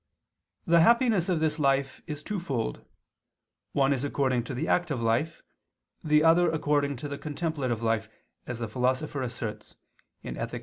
[0.65, 2.83] The happiness of this life is twofold,
[3.73, 5.43] one is according to the active life,
[6.03, 8.09] the other according to the contemplative life,
[8.47, 9.75] as the Philosopher asserts
[10.23, 10.59] (Ethic.